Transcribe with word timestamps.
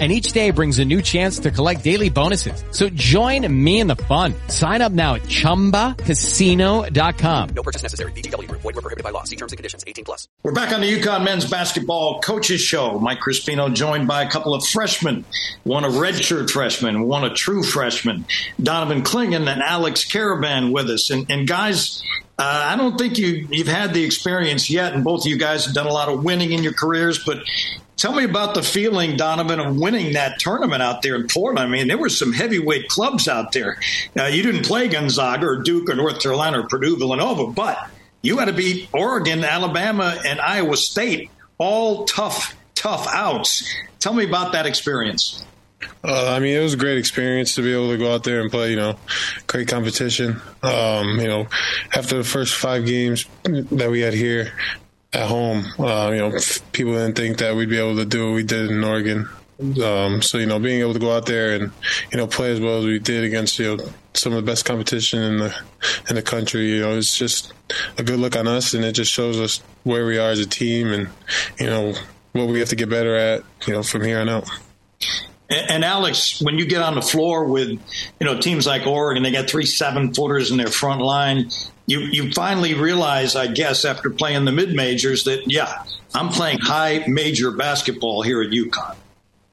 And 0.00 0.10
each 0.10 0.32
day 0.32 0.50
brings 0.50 0.80
a 0.80 0.84
new 0.84 1.00
chance 1.00 1.38
to 1.38 1.52
collect 1.52 1.84
daily 1.84 2.10
bonuses. 2.10 2.64
So 2.72 2.88
join 2.88 3.46
me 3.64 3.78
in 3.78 3.86
the 3.86 3.94
fun. 3.94 4.34
Sign 4.48 4.82
up 4.82 4.90
now 4.90 5.14
at 5.14 5.22
ChumbaCasino.com. 5.22 7.48
No 7.50 7.62
purchase 7.62 7.84
necessary. 7.84 8.10
VGW. 8.10 8.50
Void 8.50 8.64
were 8.64 8.72
prohibited 8.72 9.04
by 9.04 9.10
law. 9.10 9.22
See 9.22 9.36
terms 9.36 9.52
and 9.52 9.56
conditions. 9.56 9.84
18 9.86 10.04
plus. 10.04 10.26
We're 10.42 10.50
back 10.50 10.72
on 10.72 10.80
the 10.80 10.92
UConn 10.92 11.24
men's 11.24 11.48
basketball 11.48 12.20
coaches 12.20 12.60
show. 12.60 12.98
Mike 12.98 13.20
Crispino 13.20 13.72
joined 13.72 14.08
by 14.08 14.22
a 14.22 14.30
couple 14.30 14.52
of 14.52 14.66
freshmen, 14.66 15.24
one 15.62 15.84
a 15.84 15.88
redshirt 15.88 16.50
freshman, 16.50 17.06
one 17.06 17.22
a 17.22 17.32
true 17.32 17.62
freshman, 17.62 18.24
Donovan 18.60 19.02
Clingan 19.02 19.46
and 19.46 19.62
Alex 19.62 20.04
Karaban 20.04 20.72
with 20.72 20.90
us. 20.90 21.10
And, 21.10 21.30
and 21.30 21.46
guys, 21.46 22.02
uh, 22.36 22.64
I 22.66 22.76
don't 22.76 22.98
think 22.98 23.16
you, 23.16 23.46
you've 23.48 23.68
had 23.68 23.94
the 23.94 24.02
experience 24.02 24.68
yet, 24.68 24.92
and 24.92 25.04
both 25.04 25.24
of 25.24 25.30
you 25.30 25.38
guys 25.38 25.66
have 25.66 25.74
done 25.74 25.86
a 25.86 25.92
lot 25.92 26.08
of 26.08 26.24
winning 26.24 26.50
in 26.50 26.64
your 26.64 26.72
careers, 26.72 27.22
but 27.24 27.38
Tell 28.04 28.12
me 28.12 28.24
about 28.24 28.52
the 28.54 28.62
feeling, 28.62 29.16
Donovan, 29.16 29.58
of 29.60 29.78
winning 29.78 30.12
that 30.12 30.38
tournament 30.38 30.82
out 30.82 31.00
there 31.00 31.14
in 31.14 31.26
Portland. 31.26 31.66
I 31.66 31.66
mean, 31.66 31.88
there 31.88 31.96
were 31.96 32.10
some 32.10 32.34
heavyweight 32.34 32.88
clubs 32.88 33.28
out 33.28 33.52
there. 33.52 33.80
Uh, 34.14 34.24
you 34.24 34.42
didn't 34.42 34.66
play 34.66 34.88
Gonzaga 34.88 35.46
or 35.46 35.62
Duke 35.62 35.88
or 35.88 35.94
North 35.94 36.20
Carolina 36.20 36.60
or 36.60 36.68
Purdue, 36.68 36.98
Villanova, 36.98 37.46
but 37.46 37.78
you 38.20 38.36
had 38.36 38.44
to 38.44 38.52
beat 38.52 38.90
Oregon, 38.92 39.42
Alabama, 39.42 40.20
and 40.22 40.38
Iowa 40.38 40.76
State, 40.76 41.30
all 41.56 42.04
tough, 42.04 42.54
tough 42.74 43.06
outs. 43.08 43.74
Tell 44.00 44.12
me 44.12 44.26
about 44.26 44.52
that 44.52 44.66
experience. 44.66 45.42
Uh, 46.04 46.34
I 46.34 46.40
mean, 46.40 46.54
it 46.54 46.60
was 46.60 46.74
a 46.74 46.76
great 46.76 46.98
experience 46.98 47.54
to 47.54 47.62
be 47.62 47.72
able 47.72 47.88
to 47.88 47.96
go 47.96 48.14
out 48.14 48.22
there 48.22 48.42
and 48.42 48.50
play, 48.50 48.68
you 48.68 48.76
know, 48.76 48.98
great 49.46 49.68
competition. 49.68 50.42
Um, 50.62 51.18
you 51.18 51.26
know, 51.26 51.46
after 51.94 52.18
the 52.18 52.24
first 52.24 52.54
five 52.54 52.84
games 52.84 53.24
that 53.44 53.90
we 53.90 54.00
had 54.00 54.12
here, 54.12 54.52
at 55.14 55.28
home. 55.28 55.64
Uh, 55.78 56.10
you 56.12 56.18
know, 56.18 56.38
people 56.72 56.92
didn't 56.92 57.14
think 57.14 57.38
that 57.38 57.54
we'd 57.56 57.68
be 57.68 57.78
able 57.78 57.96
to 57.96 58.04
do 58.04 58.26
what 58.28 58.34
we 58.34 58.42
did 58.42 58.70
in 58.70 58.82
Oregon. 58.82 59.28
Um, 59.82 60.20
so 60.20 60.38
you 60.38 60.46
know, 60.46 60.58
being 60.58 60.80
able 60.80 60.94
to 60.94 60.98
go 60.98 61.16
out 61.16 61.26
there 61.26 61.54
and 61.54 61.70
you 62.10 62.18
know 62.18 62.26
play 62.26 62.52
as 62.52 62.60
well 62.60 62.78
as 62.78 62.84
we 62.84 62.98
did 62.98 63.22
against 63.22 63.58
you 63.58 63.76
know 63.76 63.84
some 64.12 64.32
of 64.32 64.44
the 64.44 64.50
best 64.50 64.64
competition 64.64 65.22
in 65.22 65.36
the 65.38 65.56
in 66.08 66.16
the 66.16 66.22
country, 66.22 66.72
you 66.72 66.80
know, 66.80 66.98
it's 66.98 67.16
just 67.16 67.52
a 67.96 68.02
good 68.02 68.18
look 68.18 68.36
on 68.36 68.48
us, 68.48 68.74
and 68.74 68.84
it 68.84 68.92
just 68.92 69.12
shows 69.12 69.38
us 69.38 69.62
where 69.84 70.06
we 70.06 70.18
are 70.18 70.30
as 70.30 70.40
a 70.40 70.46
team, 70.46 70.92
and 70.92 71.08
you 71.58 71.66
know 71.66 71.94
what 72.32 72.48
we 72.48 72.58
have 72.58 72.68
to 72.68 72.76
get 72.76 72.90
better 72.90 73.14
at, 73.14 73.44
you 73.66 73.72
know, 73.72 73.82
from 73.82 74.02
here 74.02 74.18
on 74.18 74.28
out. 74.28 74.48
And 75.48 75.84
Alex, 75.84 76.42
when 76.42 76.58
you 76.58 76.66
get 76.66 76.82
on 76.82 76.94
the 76.94 77.02
floor 77.02 77.44
with, 77.44 77.68
you 77.68 77.80
know, 78.26 78.40
teams 78.40 78.66
like 78.66 78.86
Oregon, 78.86 79.22
they 79.22 79.30
got 79.30 79.48
three 79.48 79.66
seven 79.66 80.12
footers 80.12 80.50
in 80.50 80.56
their 80.56 80.66
front 80.66 81.00
line 81.00 81.50
you 81.86 82.00
you 82.00 82.32
finally 82.32 82.74
realize, 82.74 83.36
I 83.36 83.46
guess, 83.46 83.84
after 83.84 84.10
playing 84.10 84.44
the 84.44 84.52
mid 84.52 84.74
majors, 84.74 85.24
that 85.24 85.50
yeah, 85.50 85.84
I'm 86.14 86.28
playing 86.28 86.58
high 86.60 87.04
major 87.06 87.50
basketball 87.50 88.22
here 88.22 88.42
at 88.42 88.50
UConn. 88.50 88.96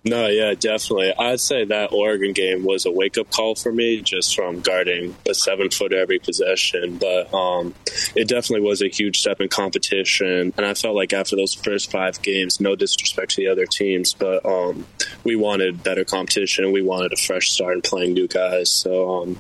No, 0.04 0.28
yeah, 0.28 0.56
definitely. 0.56 1.14
I'd 1.14 1.40
say 1.40 1.64
that 1.66 1.94
Oregon 1.94 2.34
game 2.34 2.64
was 2.64 2.88
a 2.88 2.92
wake 2.92 3.20
up 3.20 3.30
call 3.30 3.54
for 3.54 3.72
me 3.72 4.02
just 4.02 4.36
from 4.36 4.62
guarding 4.62 5.16
a 5.30 5.36
seven 5.36 5.70
foot 5.70 5.94
every 5.94 6.18
possession. 6.18 6.98
But 6.98 7.32
um, 7.32 7.76
it 8.16 8.28
definitely 8.28 8.68
was 8.68 8.82
a 8.82 8.88
huge 8.88 9.20
step 9.20 9.42
in 9.42 9.48
competition. 9.48 10.54
And 10.58 10.66
I 10.66 10.74
felt 10.74 10.96
like 10.96 11.14
after 11.14 11.36
those 11.36 11.54
first 11.54 11.92
five 11.92 12.20
games, 12.24 12.60
no 12.60 12.76
disrespect 12.76 13.34
to 13.34 13.42
the 13.42 13.48
other 13.48 13.68
teams, 13.68 14.16
but 14.16 14.44
um, 14.44 14.88
we 15.24 15.36
wanted 15.36 15.84
better 15.84 16.04
competition. 16.04 16.72
We 16.72 16.82
wanted 16.82 17.14
a 17.14 17.18
fresh 17.18 17.52
start 17.52 17.74
and 17.74 17.84
playing 17.84 18.14
new 18.14 18.28
guys. 18.28 18.72
So 18.72 19.22
um, 19.22 19.38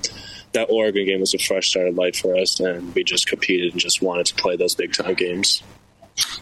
that 0.53 0.69
Oregon 0.69 1.05
game 1.05 1.19
was 1.19 1.33
a 1.33 1.39
fresh 1.39 1.69
start 1.69 1.87
of 1.87 1.95
light 1.95 2.15
for 2.15 2.35
us, 2.37 2.59
and 2.59 2.93
we 2.93 3.03
just 3.03 3.27
competed 3.27 3.71
and 3.71 3.81
just 3.81 4.01
wanted 4.01 4.25
to 4.27 4.35
play 4.35 4.55
those 4.55 4.75
big 4.75 4.93
time 4.93 5.13
games. 5.13 5.63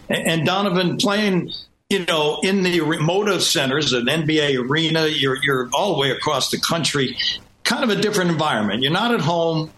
And 0.08 0.44
Donovan 0.44 0.96
playing, 0.96 1.52
you 1.88 2.04
know, 2.04 2.40
in 2.42 2.62
the 2.62 2.80
Moda 2.80 3.40
centers, 3.40 3.92
an 3.92 4.06
NBA 4.06 4.68
arena, 4.68 5.06
you're 5.06 5.36
you're 5.42 5.68
all 5.72 5.94
the 5.94 6.00
way 6.00 6.10
across 6.10 6.50
the 6.50 6.58
country, 6.58 7.16
kind 7.64 7.84
of 7.84 7.90
a 7.90 8.00
different 8.00 8.30
environment. 8.30 8.82
You're 8.82 8.92
not 8.92 9.14
at 9.14 9.20
home. 9.20 9.70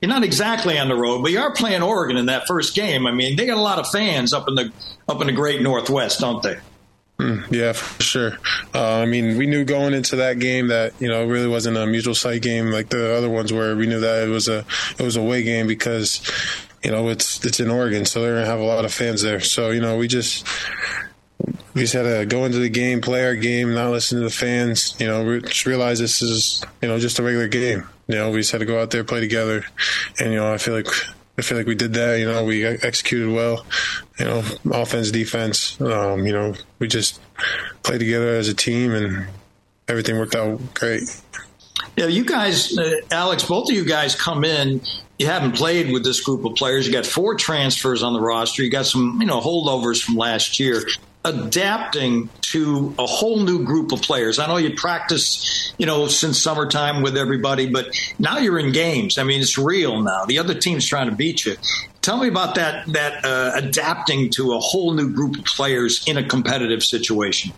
You're 0.00 0.08
not 0.08 0.22
exactly 0.24 0.78
on 0.78 0.88
the 0.88 0.96
road, 0.96 1.22
but 1.22 1.30
you 1.30 1.40
are 1.40 1.52
playing 1.52 1.82
Oregon 1.82 2.16
in 2.16 2.26
that 2.26 2.46
first 2.46 2.74
game. 2.74 3.06
I 3.06 3.12
mean, 3.12 3.36
they 3.36 3.44
got 3.44 3.58
a 3.58 3.60
lot 3.60 3.78
of 3.78 3.86
fans 3.90 4.32
up 4.32 4.48
in 4.48 4.54
the 4.54 4.72
up 5.08 5.20
in 5.20 5.26
the 5.26 5.32
Great 5.32 5.60
Northwest, 5.60 6.20
don't 6.20 6.42
they? 6.42 6.56
Mm, 7.20 7.52
yeah, 7.52 7.72
for 7.74 8.02
sure. 8.02 8.38
Uh, 8.74 8.96
I 8.96 9.04
mean, 9.04 9.36
we 9.36 9.46
knew 9.46 9.62
going 9.62 9.92
into 9.92 10.16
that 10.16 10.38
game 10.38 10.68
that 10.68 10.94
you 10.98 11.08
know 11.08 11.22
it 11.22 11.26
really 11.26 11.48
wasn't 11.48 11.76
a 11.76 11.86
mutual 11.86 12.14
site 12.14 12.40
game 12.40 12.70
like 12.70 12.88
the 12.88 13.14
other 13.14 13.28
ones 13.28 13.52
where 13.52 13.76
we 13.76 13.86
knew 13.86 14.00
that 14.00 14.26
it 14.26 14.30
was 14.30 14.48
a 14.48 14.64
it 14.98 15.02
was 15.02 15.16
a 15.16 15.20
away 15.20 15.42
game 15.42 15.66
because 15.66 16.22
you 16.82 16.90
know 16.90 17.10
it's 17.10 17.44
it's 17.44 17.60
in 17.60 17.68
Oregon, 17.68 18.06
so 18.06 18.22
they're 18.22 18.36
gonna 18.36 18.46
have 18.46 18.60
a 18.60 18.64
lot 18.64 18.86
of 18.86 18.94
fans 18.94 19.20
there. 19.20 19.40
So 19.40 19.68
you 19.70 19.82
know 19.82 19.98
we 19.98 20.08
just 20.08 20.46
we 21.74 21.82
just 21.82 21.92
had 21.92 22.04
to 22.04 22.24
go 22.24 22.46
into 22.46 22.58
the 22.58 22.70
game, 22.70 23.02
play 23.02 23.22
our 23.26 23.36
game, 23.36 23.74
not 23.74 23.90
listen 23.90 24.18
to 24.18 24.24
the 24.24 24.30
fans. 24.30 24.96
You 24.98 25.06
know, 25.06 25.40
just 25.40 25.66
realize 25.66 25.98
this 25.98 26.22
is 26.22 26.64
you 26.80 26.88
know 26.88 26.98
just 26.98 27.18
a 27.18 27.22
regular 27.22 27.48
game. 27.48 27.86
You 28.08 28.14
know, 28.14 28.30
we 28.30 28.38
just 28.38 28.52
had 28.52 28.58
to 28.58 28.66
go 28.66 28.80
out 28.80 28.92
there, 28.92 29.04
play 29.04 29.20
together, 29.20 29.66
and 30.18 30.32
you 30.32 30.38
know 30.38 30.50
I 30.50 30.56
feel 30.56 30.72
like 30.72 30.88
I 31.36 31.42
feel 31.42 31.58
like 31.58 31.66
we 31.66 31.74
did 31.74 31.92
that. 31.94 32.18
You 32.18 32.26
know, 32.26 32.44
we 32.44 32.64
executed 32.64 33.30
well. 33.30 33.66
You 34.20 34.26
know, 34.26 34.44
offense, 34.72 35.10
defense. 35.10 35.80
Um, 35.80 36.26
you 36.26 36.32
know, 36.32 36.54
we 36.78 36.88
just 36.88 37.20
played 37.82 38.00
together 38.00 38.36
as 38.36 38.48
a 38.48 38.54
team, 38.54 38.92
and 38.92 39.26
everything 39.88 40.18
worked 40.18 40.34
out 40.34 40.60
great. 40.74 41.02
Yeah, 41.96 42.06
you 42.06 42.24
guys, 42.24 42.76
uh, 42.76 42.96
Alex, 43.10 43.44
both 43.44 43.70
of 43.70 43.74
you 43.74 43.84
guys 43.84 44.14
come 44.14 44.44
in. 44.44 44.82
You 45.18 45.26
haven't 45.26 45.52
played 45.52 45.90
with 45.90 46.04
this 46.04 46.20
group 46.20 46.44
of 46.44 46.54
players. 46.54 46.86
You 46.86 46.92
got 46.92 47.06
four 47.06 47.34
transfers 47.34 48.02
on 48.02 48.12
the 48.12 48.20
roster. 48.20 48.62
You 48.62 48.70
got 48.70 48.86
some, 48.86 49.18
you 49.20 49.26
know, 49.26 49.40
holdovers 49.40 50.02
from 50.02 50.16
last 50.16 50.60
year 50.60 50.82
adapting 51.24 52.30
to 52.40 52.94
a 52.98 53.06
whole 53.06 53.40
new 53.40 53.64
group 53.64 53.92
of 53.92 54.00
players. 54.00 54.38
I 54.38 54.46
know 54.46 54.56
you 54.56 54.74
practice, 54.74 55.72
you 55.78 55.84
know, 55.84 56.08
since 56.08 56.40
summertime 56.40 57.02
with 57.02 57.16
everybody, 57.16 57.68
but 57.68 57.94
now 58.18 58.38
you're 58.38 58.58
in 58.58 58.72
games. 58.72 59.18
I 59.18 59.24
mean, 59.24 59.40
it's 59.40 59.58
real 59.58 60.02
now. 60.02 60.24
The 60.24 60.38
other 60.38 60.54
team's 60.54 60.86
trying 60.86 61.10
to 61.10 61.14
beat 61.14 61.44
you. 61.44 61.56
Tell 62.10 62.18
me 62.18 62.26
about 62.26 62.56
that 62.56 62.86
that 62.88 63.24
uh, 63.24 63.52
adapting 63.54 64.30
to 64.30 64.54
a 64.54 64.58
whole 64.58 64.92
new 64.94 65.14
group 65.14 65.38
of 65.38 65.44
players 65.44 66.04
in 66.08 66.16
a 66.16 66.24
competitive 66.26 66.82
situation. 66.82 67.52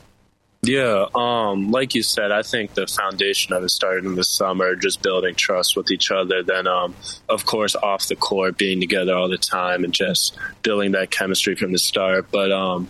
Yeah, 0.61 1.07
um, 1.15 1.71
like 1.71 1.95
you 1.95 2.03
said, 2.03 2.31
I 2.33 2.43
think 2.43 2.75
the 2.75 2.87
foundation 2.87 3.55
of 3.55 3.65
it 3.65 3.71
started 3.71 4.05
in 4.05 4.15
the 4.15 4.25
summer, 4.25 4.77
just 4.77 5.01
building 5.01 5.37
trust 5.37 5.75
with 5.75 5.91
each 5.91 6.11
other. 6.11 6.43
Then, 6.43 6.67
um, 6.67 6.95
of 7.31 7.47
course, 7.47 7.75
off 7.75 8.09
the 8.09 8.15
court, 8.15 8.59
being 8.59 8.79
together 8.79 9.15
all 9.15 9.31
the 9.31 9.39
time 9.39 9.85
and 9.85 9.95
just 9.95 10.37
building 10.61 10.93
that 10.93 11.11
chemistry 11.11 11.57
from 11.57 11.73
the 11.73 11.79
start. 11.79 12.27
But 12.31 12.53
um, 12.53 12.89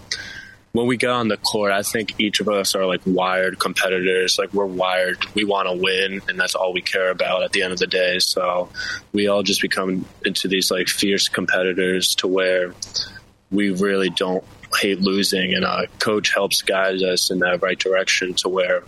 when 0.73 0.87
we 0.87 0.97
get 0.97 1.11
on 1.11 1.29
the 1.29 1.37
court, 1.37 1.71
I 1.71 1.83
think 1.83 2.19
each 2.19 2.41
of 2.41 2.49
us 2.49 2.75
are 2.75 2.87
like 2.87 3.03
wired 3.05 3.59
competitors. 3.59 4.39
Like 4.39 4.53
we're 4.55 4.67
wired, 4.67 5.25
we 5.35 5.45
want 5.45 5.69
to 5.69 5.75
win, 5.75 6.23
and 6.29 6.41
that's 6.41 6.55
all 6.55 6.73
we 6.73 6.81
care 6.81 7.11
about 7.11 7.43
at 7.43 7.53
the 7.53 7.63
end 7.63 7.73
of 7.73 7.79
the 7.79 7.87
day. 7.87 8.19
So 8.19 8.71
we 9.13 9.29
all 9.29 9.43
just 9.43 9.61
become 9.61 10.07
into 10.25 10.49
these 10.49 10.71
like 10.71 10.89
fierce 10.89 11.29
competitors 11.29 12.15
to 12.17 12.27
where 12.27 12.75
we 13.51 13.71
really 13.71 14.09
don't 14.09 14.45
hate 14.81 15.01
losing, 15.01 15.55
and 15.55 15.65
uh, 15.65 15.83
coach 15.99 16.33
helps 16.33 16.63
guide 16.63 17.03
us 17.03 17.31
in 17.31 17.41
that 17.41 17.61
right 17.61 17.79
direction 17.79 18.33
to 18.35 18.49
where 18.49 18.83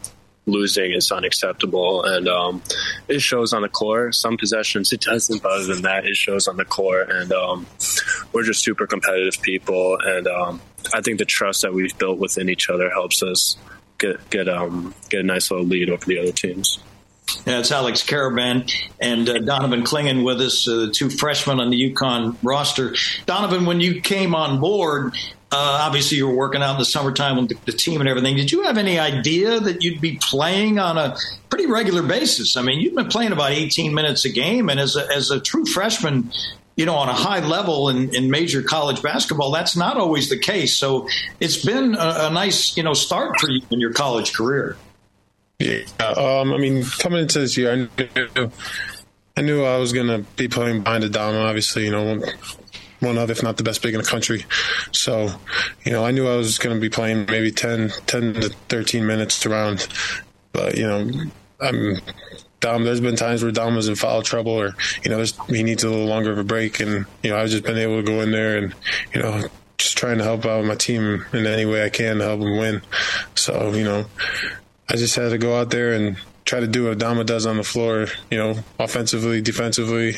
losing 0.46 0.92
is 0.92 1.12
unacceptable, 1.12 2.02
and 2.04 2.28
um, 2.28 2.62
it 3.08 3.20
shows 3.20 3.52
on 3.52 3.60
the 3.60 3.68
court. 3.68 4.14
Some 4.14 4.38
possessions 4.38 4.90
it 4.94 5.02
doesn't, 5.02 5.42
but 5.42 5.52
other 5.52 5.74
than 5.74 5.82
that, 5.82 6.06
it 6.06 6.16
shows 6.16 6.48
on 6.48 6.56
the 6.56 6.64
court. 6.64 7.10
And 7.10 7.30
um, 7.32 7.66
we're 8.32 8.42
just 8.42 8.64
super 8.64 8.86
competitive 8.86 9.42
people, 9.42 9.98
and 10.02 10.26
um, 10.26 10.60
I 10.92 11.00
think 11.00 11.18
the 11.18 11.24
trust 11.24 11.62
that 11.62 11.72
we've 11.72 11.96
built 11.98 12.18
within 12.18 12.48
each 12.48 12.68
other 12.68 12.90
helps 12.90 13.22
us 13.22 13.56
get 13.98 14.30
get 14.30 14.48
um, 14.48 14.94
get 15.08 15.20
a 15.20 15.24
nice 15.24 15.50
little 15.50 15.66
lead 15.66 15.90
over 15.90 16.04
the 16.04 16.18
other 16.18 16.32
teams. 16.32 16.78
Yeah, 17.46 17.60
it's 17.60 17.72
Alex 17.72 18.02
Karaban 18.02 18.70
and 19.00 19.28
uh, 19.28 19.38
Donovan 19.38 19.82
Clingan 19.82 20.24
with 20.24 20.42
us, 20.42 20.68
uh, 20.68 20.88
two 20.92 21.08
freshmen 21.08 21.58
on 21.58 21.70
the 21.70 21.92
UConn 21.92 22.36
roster. 22.42 22.94
Donovan, 23.24 23.64
when 23.64 23.80
you 23.80 24.02
came 24.02 24.34
on 24.34 24.60
board, 24.60 25.14
uh, 25.50 25.78
obviously, 25.82 26.18
you 26.18 26.26
were 26.26 26.34
working 26.34 26.62
out 26.62 26.72
in 26.72 26.78
the 26.78 26.84
summertime 26.84 27.36
with 27.36 27.48
the, 27.48 27.56
the, 27.66 27.72
team 27.72 28.00
and 28.00 28.08
everything. 28.08 28.34
Did 28.36 28.50
you 28.50 28.64
have 28.64 28.76
any 28.76 28.98
idea 28.98 29.60
that 29.60 29.84
you'd 29.84 30.00
be 30.00 30.18
playing 30.20 30.78
on 30.78 30.98
a 30.98 31.16
pretty 31.48 31.66
regular 31.66 32.02
basis? 32.02 32.56
I 32.56 32.62
mean, 32.62 32.80
you've 32.80 32.94
been 32.94 33.06
playing 33.06 33.32
about 33.32 33.52
18 33.52 33.94
minutes 33.94 34.24
a 34.24 34.30
game, 34.30 34.68
and 34.68 34.80
as 34.80 34.96
a, 34.96 35.06
as 35.14 35.30
a 35.30 35.38
true 35.38 35.64
freshman, 35.64 36.32
you 36.76 36.86
know, 36.86 36.94
on 36.94 37.08
a 37.08 37.14
high 37.14 37.40
level 37.40 37.88
in, 37.88 38.14
in 38.14 38.30
major 38.30 38.62
college 38.62 39.02
basketball, 39.02 39.52
that's 39.52 39.76
not 39.76 39.96
always 39.96 40.28
the 40.28 40.38
case. 40.38 40.76
So 40.76 41.08
it's 41.40 41.64
been 41.64 41.94
a, 41.94 42.26
a 42.26 42.30
nice, 42.30 42.76
you 42.76 42.82
know, 42.82 42.94
start 42.94 43.38
for 43.40 43.50
you 43.50 43.62
in 43.70 43.80
your 43.80 43.92
college 43.92 44.32
career. 44.32 44.76
Yeah, 45.58 45.84
um, 46.00 46.52
I 46.52 46.58
mean, 46.58 46.84
coming 46.84 47.20
into 47.20 47.38
this 47.38 47.56
year, 47.56 47.72
I 47.72 47.76
knew, 47.76 48.50
I 49.36 49.42
knew 49.42 49.64
I 49.64 49.78
was 49.78 49.92
going 49.92 50.08
to 50.08 50.18
be 50.36 50.48
playing 50.48 50.82
behind 50.82 51.04
Adama. 51.04 51.44
Obviously, 51.44 51.84
you 51.84 51.92
know, 51.92 52.20
one 53.00 53.18
of, 53.18 53.30
if 53.30 53.42
not 53.42 53.56
the 53.56 53.62
best 53.62 53.82
big 53.82 53.94
in 53.94 54.00
the 54.00 54.06
country. 54.06 54.44
So, 54.90 55.30
you 55.84 55.92
know, 55.92 56.04
I 56.04 56.10
knew 56.10 56.26
I 56.26 56.36
was 56.36 56.58
going 56.58 56.74
to 56.74 56.80
be 56.80 56.88
playing 56.88 57.26
maybe 57.26 57.52
10, 57.52 57.90
10 58.06 58.34
to 58.34 58.48
13 58.68 59.06
minutes 59.06 59.46
around. 59.46 59.86
But, 60.52 60.76
you 60.76 60.86
know, 60.86 61.10
I'm 61.64 62.00
Dom, 62.64 62.84
there's 62.84 63.00
been 63.00 63.14
times 63.14 63.42
where 63.42 63.52
Dom 63.52 63.76
was 63.76 63.88
in 63.88 63.94
foul 63.94 64.22
trouble 64.22 64.52
or, 64.52 64.74
you 65.04 65.10
know, 65.10 65.22
he 65.48 65.62
needs 65.62 65.84
a 65.84 65.90
little 65.90 66.06
longer 66.06 66.32
of 66.32 66.38
a 66.38 66.44
break. 66.44 66.80
And, 66.80 67.04
you 67.22 67.28
know, 67.28 67.36
I've 67.36 67.50
just 67.50 67.62
been 67.62 67.76
able 67.76 67.96
to 67.96 68.02
go 68.02 68.22
in 68.22 68.30
there 68.30 68.56
and, 68.56 68.74
you 69.12 69.20
know, 69.20 69.42
just 69.76 69.98
trying 69.98 70.16
to 70.16 70.24
help 70.24 70.46
out 70.46 70.64
my 70.64 70.74
team 70.74 71.26
in 71.34 71.46
any 71.46 71.66
way 71.66 71.84
I 71.84 71.90
can 71.90 72.18
to 72.18 72.24
help 72.24 72.40
them 72.40 72.56
win. 72.56 72.80
So, 73.34 73.74
you 73.74 73.84
know, 73.84 74.06
I 74.88 74.96
just 74.96 75.14
had 75.14 75.28
to 75.28 75.36
go 75.36 75.60
out 75.60 75.68
there 75.68 75.92
and 75.92 76.16
try 76.46 76.60
to 76.60 76.66
do 76.66 76.84
what 76.84 76.96
Adama 76.96 77.26
does 77.26 77.44
on 77.44 77.58
the 77.58 77.64
floor, 77.64 78.06
you 78.30 78.38
know, 78.38 78.54
offensively, 78.78 79.42
defensively, 79.42 80.14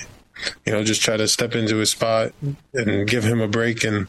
you 0.65 0.73
know, 0.73 0.85
just 0.85 1.03
try 1.03 1.17
to 1.17 1.27
step 1.27 1.57
into 1.57 1.77
his 1.79 1.91
spot 1.91 2.33
and 2.75 3.09
give 3.09 3.25
him 3.25 3.41
a 3.41 3.49
break 3.49 3.83
and, 3.83 4.07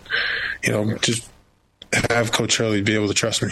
you 0.64 0.72
know, 0.72 0.96
just 0.98 1.28
have 2.12 2.32
Coach 2.32 2.58
Hurley 2.58 2.84
be 2.84 2.94
able 2.94 3.08
to 3.08 3.16
trust 3.16 3.42
me. 3.42 3.50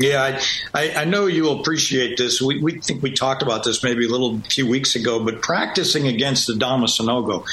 Yeah, 0.00 0.40
I, 0.72 0.94
I, 0.96 1.04
know 1.04 1.26
you'll 1.26 1.60
appreciate 1.60 2.16
this. 2.16 2.40
We, 2.40 2.58
we 2.58 2.80
think 2.80 3.02
we 3.02 3.12
talked 3.12 3.42
about 3.42 3.64
this 3.64 3.82
maybe 3.84 4.06
a 4.06 4.08
little 4.08 4.40
few 4.40 4.66
weeks 4.66 4.96
ago, 4.96 5.22
but 5.22 5.42
practicing 5.42 6.06
against 6.06 6.46
the 6.46 6.54
Adama 6.54 6.84
Sanogo, 6.84 7.44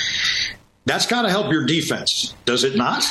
that's 0.86 1.06
got 1.08 1.24
to 1.24 1.30
help 1.30 1.52
your 1.52 1.66
defense, 1.66 2.34
does 2.46 2.64
it 2.64 2.78
not? 2.78 3.04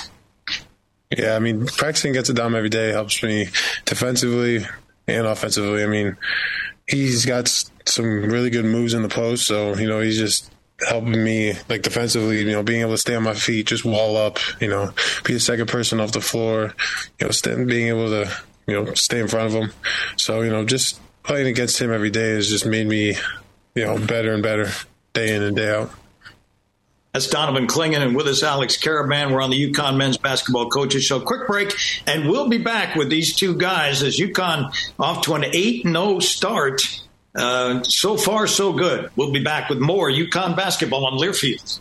Yeah, 1.14 1.36
I 1.36 1.38
mean, 1.38 1.66
practicing 1.66 2.12
against 2.12 2.32
Adama 2.32 2.56
every 2.56 2.70
day 2.70 2.92
helps 2.92 3.22
me 3.22 3.48
defensively 3.84 4.64
and 5.06 5.26
offensively. 5.26 5.84
I 5.84 5.86
mean, 5.86 6.16
he's 6.86 7.26
got 7.26 7.48
some 7.84 8.06
really 8.30 8.48
good 8.48 8.64
moves 8.64 8.94
in 8.94 9.02
the 9.02 9.08
post, 9.10 9.46
so 9.46 9.76
you 9.76 9.86
know 9.86 10.00
he's 10.00 10.16
just 10.16 10.50
helping 10.88 11.22
me 11.22 11.52
like 11.68 11.82
defensively, 11.82 12.38
you 12.38 12.52
know, 12.52 12.62
being 12.62 12.80
able 12.80 12.92
to 12.92 12.98
stay 12.98 13.14
on 13.14 13.22
my 13.22 13.34
feet, 13.34 13.66
just 13.66 13.84
wall 13.84 14.16
up, 14.16 14.38
you 14.60 14.68
know, 14.68 14.92
be 15.24 15.34
the 15.34 15.40
second 15.40 15.68
person 15.68 16.00
off 16.00 16.12
the 16.12 16.20
floor, 16.22 16.74
you 17.20 17.26
know, 17.26 17.64
being 17.66 17.88
able 17.88 18.08
to, 18.08 18.30
you 18.66 18.74
know, 18.74 18.94
stay 18.94 19.20
in 19.20 19.28
front 19.28 19.46
of 19.46 19.52
him. 19.52 19.72
So, 20.16 20.42
you 20.42 20.50
know, 20.50 20.64
just 20.64 21.00
playing 21.22 21.46
against 21.46 21.80
him 21.80 21.92
every 21.92 22.10
day 22.10 22.30
has 22.34 22.48
just 22.48 22.66
made 22.66 22.86
me, 22.86 23.14
you 23.74 23.84
know, 23.84 23.98
better 23.98 24.32
and 24.32 24.42
better 24.42 24.70
day 25.12 25.34
in 25.34 25.42
and 25.42 25.56
day 25.56 25.70
out. 25.74 25.90
That's 27.12 27.30
Donovan 27.30 27.66
Clingan, 27.66 28.02
and 28.02 28.14
with 28.14 28.26
us, 28.26 28.42
Alex 28.42 28.76
Karaban. 28.76 29.32
We're 29.32 29.40
on 29.40 29.48
the 29.48 29.72
UConn 29.72 29.96
Men's 29.96 30.18
Basketball 30.18 30.68
Coaches 30.68 31.02
Show. 31.02 31.18
Quick 31.18 31.46
break, 31.46 31.74
and 32.06 32.28
we'll 32.28 32.50
be 32.50 32.58
back 32.58 32.94
with 32.94 33.08
these 33.08 33.34
two 33.34 33.56
guys 33.56 34.02
as 34.02 34.18
UConn 34.18 34.70
off 34.98 35.22
to 35.22 35.32
an 35.34 35.44
8 35.44 35.84
0 35.84 36.18
start. 36.18 36.82
Uh, 37.34 37.82
so 37.84 38.18
far, 38.18 38.46
so 38.46 38.74
good. 38.74 39.10
We'll 39.16 39.32
be 39.32 39.42
back 39.42 39.70
with 39.70 39.78
more 39.78 40.10
UConn 40.10 40.56
basketball 40.56 41.06
on 41.06 41.18
Learfield. 41.18 41.80